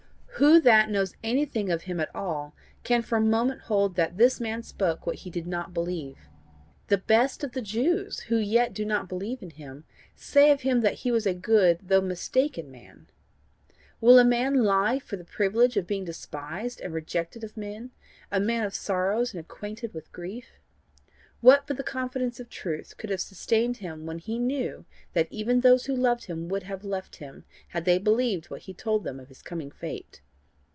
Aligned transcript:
Who 0.35 0.59
that 0.61 0.89
knows 0.89 1.15
anything 1.23 1.69
of 1.71 1.83
him 1.83 1.99
at 1.99 2.09
all 2.15 2.55
can 2.83 3.03
for 3.03 3.15
a 3.15 3.21
moment 3.21 3.61
hold 3.61 3.93
that 3.95 4.17
this 4.17 4.39
man 4.39 4.63
spoke 4.63 5.05
what 5.05 5.17
he 5.17 5.29
did 5.29 5.45
not 5.45 5.71
believe? 5.71 6.17
The 6.87 6.97
best 6.97 7.43
of 7.43 7.51
the 7.51 7.61
Jews 7.61 8.21
who 8.21 8.37
yet 8.37 8.73
do 8.73 8.83
not 8.83 9.07
believe 9.07 9.43
in 9.43 9.51
him, 9.51 9.83
say 10.15 10.49
of 10.49 10.61
him 10.61 10.81
that 10.81 10.95
he 10.95 11.11
was 11.11 11.27
a 11.27 11.35
good 11.35 11.77
though 11.83 12.01
mistaken 12.01 12.71
man. 12.71 13.05
Will 13.99 14.17
a 14.17 14.25
man 14.25 14.63
lie 14.63 14.97
for 14.97 15.15
the 15.15 15.23
privilege 15.23 15.77
of 15.77 15.85
being 15.85 16.05
despised 16.05 16.81
and 16.81 16.91
rejected 16.91 17.43
of 17.43 17.55
men, 17.55 17.91
a 18.31 18.39
man 18.39 18.63
of 18.65 18.73
sorrows 18.73 19.35
and 19.35 19.39
acquainted 19.41 19.93
with 19.93 20.11
grief? 20.11 20.53
What 21.41 21.67
but 21.67 21.77
the 21.77 21.83
confidence 21.83 22.39
of 22.39 22.49
truth 22.49 22.97
could 22.97 23.11
have 23.11 23.21
sustained 23.21 23.77
him 23.77 24.07
when 24.07 24.17
he 24.17 24.39
knew 24.39 24.85
that 25.13 25.27
even 25.31 25.59
those 25.61 25.85
who 25.85 25.95
loved 25.95 26.23
him 26.23 26.49
would 26.49 26.63
have 26.63 26.83
left 26.83 27.17
him 27.17 27.43
had 27.67 27.85
they 27.85 27.99
believed 27.99 28.47
what 28.49 28.61
he 28.63 28.73
told 28.73 29.03
them 29.03 29.19
of 29.19 29.27
his 29.27 29.43
coming 29.43 29.69
fate? 29.69 30.19